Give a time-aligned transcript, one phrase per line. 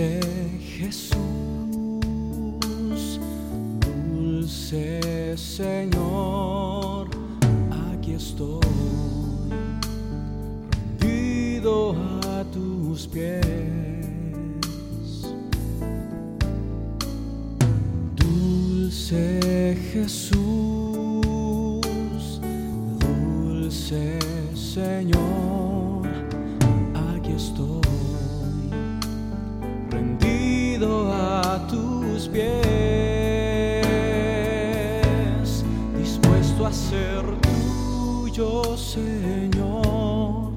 [0.00, 0.48] Dulce
[0.78, 1.20] Jesús,
[3.80, 7.10] dulce Señor,
[7.92, 8.60] aquí estoy,
[10.98, 11.94] rendido
[12.30, 13.44] a tus pies.
[18.16, 20.40] Dulce Jesús,
[22.98, 24.18] dulce
[24.54, 25.59] Señor,
[32.32, 32.50] pies,
[35.96, 40.52] dispuesto a ser tuyo, Señor,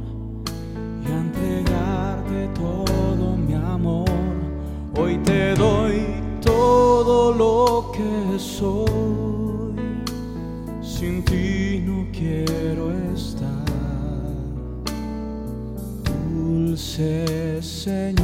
[1.03, 4.09] y a entregarte todo mi amor.
[4.97, 6.05] Hoy te doy
[6.41, 9.75] todo lo que soy,
[10.81, 13.63] sin ti no quiero estar
[16.73, 18.23] dulce Señor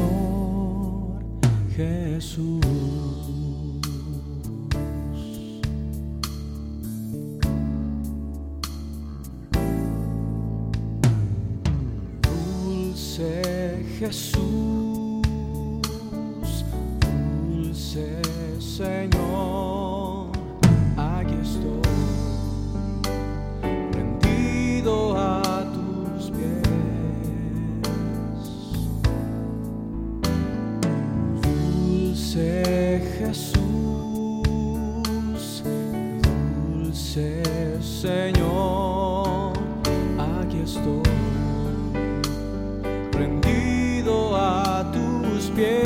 [1.75, 2.98] Jesús.
[13.99, 14.39] Jesús,
[17.49, 18.21] dulce
[18.57, 20.31] Señor,
[20.95, 21.81] aquí estoy
[23.91, 26.63] rendido a tus pies.
[31.43, 33.61] Dulce Jesús,
[36.23, 37.43] dulce
[37.81, 38.38] Señor,
[45.59, 45.83] pies,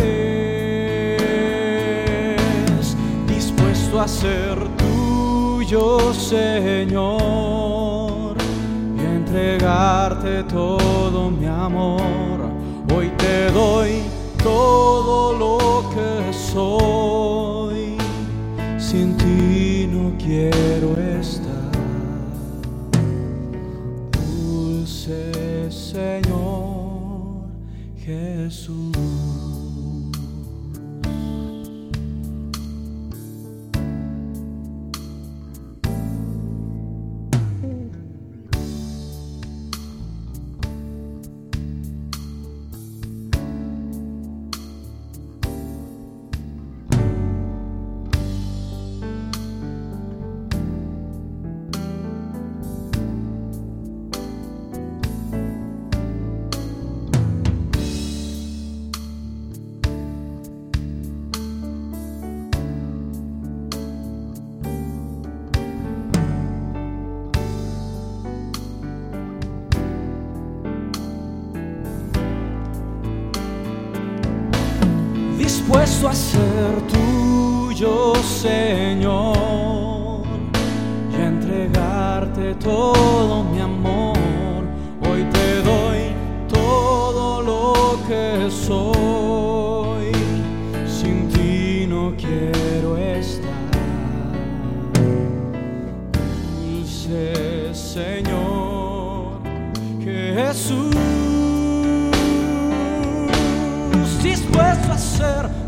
[3.28, 7.18] dispuesto a ser tuyo, Señor,
[8.98, 12.52] y entregarte todo mi amor.
[12.96, 14.04] Hoy te doy
[14.42, 17.98] todo lo que soy,
[18.78, 20.73] sin ti no quiero
[75.64, 79.36] dispuesto a ser tuyo, Señor,
[81.12, 84.18] y a entregarte todo mi amor.
[85.10, 86.12] Hoy te doy
[86.50, 90.12] todo lo que soy,
[90.86, 92.98] sin ti no quiero
[105.04, 105.63] dispuesto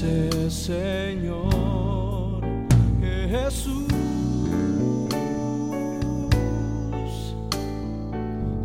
[0.00, 2.40] Dulce Señor
[3.00, 3.88] Jesús.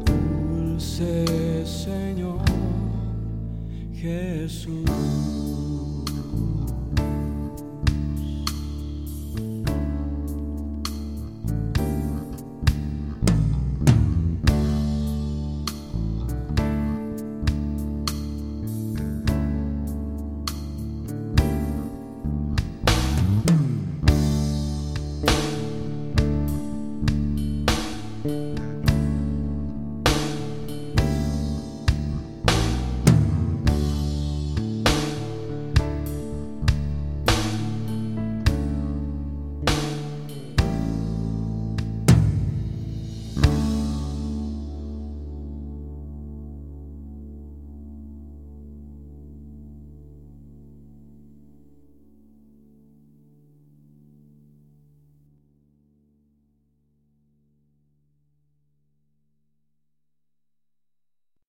[0.06, 2.40] Dulce Señor
[3.96, 5.43] Jesús.